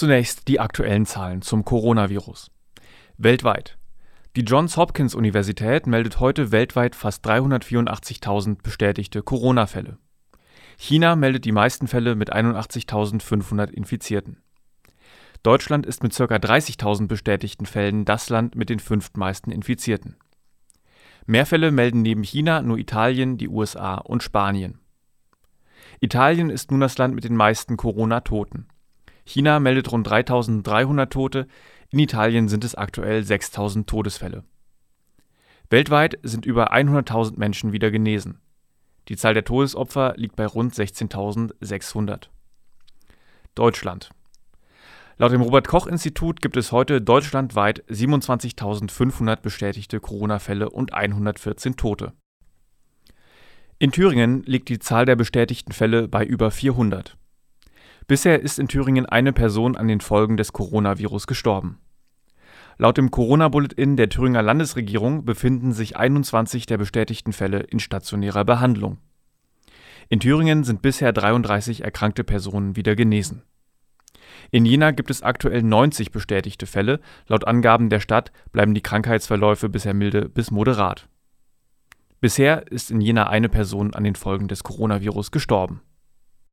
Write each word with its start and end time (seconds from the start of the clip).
Zunächst 0.00 0.48
die 0.48 0.60
aktuellen 0.60 1.04
Zahlen 1.04 1.42
zum 1.42 1.62
Coronavirus. 1.62 2.50
Weltweit. 3.18 3.76
Die 4.34 4.40
Johns 4.40 4.78
Hopkins 4.78 5.14
Universität 5.14 5.86
meldet 5.86 6.20
heute 6.20 6.52
weltweit 6.52 6.96
fast 6.96 7.22
384.000 7.26 8.62
bestätigte 8.62 9.22
Corona-Fälle. 9.22 9.98
China 10.78 11.16
meldet 11.16 11.44
die 11.44 11.52
meisten 11.52 11.86
Fälle 11.86 12.14
mit 12.14 12.32
81.500 12.32 13.72
Infizierten. 13.72 14.42
Deutschland 15.42 15.84
ist 15.84 16.02
mit 16.02 16.16
ca. 16.16 16.24
30.000 16.24 17.06
bestätigten 17.06 17.66
Fällen 17.66 18.06
das 18.06 18.30
Land 18.30 18.54
mit 18.54 18.70
den 18.70 18.80
fünftmeisten 18.80 19.52
Infizierten. 19.52 20.16
Mehr 21.26 21.44
Fälle 21.44 21.72
melden 21.72 22.00
neben 22.00 22.22
China 22.22 22.62
nur 22.62 22.78
Italien, 22.78 23.36
die 23.36 23.50
USA 23.50 23.96
und 23.96 24.22
Spanien. 24.22 24.80
Italien 26.00 26.48
ist 26.48 26.70
nun 26.70 26.80
das 26.80 26.96
Land 26.96 27.14
mit 27.14 27.24
den 27.24 27.36
meisten 27.36 27.76
Corona-Toten. 27.76 28.66
China 29.24 29.60
meldet 29.60 29.90
rund 29.92 30.06
3.300 30.08 31.06
Tote, 31.10 31.46
in 31.90 31.98
Italien 31.98 32.48
sind 32.48 32.64
es 32.64 32.74
aktuell 32.74 33.22
6.000 33.22 33.86
Todesfälle. 33.86 34.44
Weltweit 35.70 36.18
sind 36.22 36.46
über 36.46 36.72
100.000 36.72 37.38
Menschen 37.38 37.72
wieder 37.72 37.90
genesen. 37.90 38.40
Die 39.08 39.16
Zahl 39.16 39.34
der 39.34 39.44
Todesopfer 39.44 40.14
liegt 40.16 40.36
bei 40.36 40.46
rund 40.46 40.74
16.600. 40.74 42.28
Deutschland 43.54 44.10
Laut 45.20 45.32
dem 45.32 45.42
Robert 45.42 45.68
Koch 45.68 45.86
Institut 45.86 46.40
gibt 46.40 46.56
es 46.56 46.72
heute 46.72 47.02
deutschlandweit 47.02 47.84
27.500 47.90 49.42
bestätigte 49.42 50.00
Corona-Fälle 50.00 50.70
und 50.70 50.94
114 50.94 51.76
Tote. 51.76 52.14
In 53.78 53.92
Thüringen 53.92 54.42
liegt 54.44 54.70
die 54.70 54.78
Zahl 54.78 55.04
der 55.04 55.16
bestätigten 55.16 55.72
Fälle 55.72 56.08
bei 56.08 56.24
über 56.24 56.50
400. 56.50 57.18
Bisher 58.10 58.42
ist 58.42 58.58
in 58.58 58.66
Thüringen 58.66 59.06
eine 59.06 59.32
Person 59.32 59.76
an 59.76 59.86
den 59.86 60.00
Folgen 60.00 60.36
des 60.36 60.52
Coronavirus 60.52 61.28
gestorben. 61.28 61.78
Laut 62.76 62.98
dem 62.98 63.12
Corona-Bulletin 63.12 63.96
der 63.96 64.08
Thüringer 64.08 64.42
Landesregierung 64.42 65.24
befinden 65.24 65.72
sich 65.72 65.96
21 65.96 66.66
der 66.66 66.76
bestätigten 66.76 67.32
Fälle 67.32 67.60
in 67.60 67.78
stationärer 67.78 68.44
Behandlung. 68.44 68.98
In 70.08 70.18
Thüringen 70.18 70.64
sind 70.64 70.82
bisher 70.82 71.12
33 71.12 71.84
erkrankte 71.84 72.24
Personen 72.24 72.74
wieder 72.74 72.96
genesen. 72.96 73.44
In 74.50 74.66
Jena 74.66 74.90
gibt 74.90 75.12
es 75.12 75.22
aktuell 75.22 75.62
90 75.62 76.10
bestätigte 76.10 76.66
Fälle. 76.66 76.98
Laut 77.28 77.46
Angaben 77.46 77.90
der 77.90 78.00
Stadt 78.00 78.32
bleiben 78.50 78.74
die 78.74 78.82
Krankheitsverläufe 78.82 79.68
bisher 79.68 79.94
milde 79.94 80.28
bis 80.28 80.50
moderat. 80.50 81.08
Bisher 82.20 82.66
ist 82.72 82.90
in 82.90 83.00
Jena 83.00 83.28
eine 83.28 83.48
Person 83.48 83.94
an 83.94 84.02
den 84.02 84.16
Folgen 84.16 84.48
des 84.48 84.64
Coronavirus 84.64 85.30
gestorben 85.30 85.82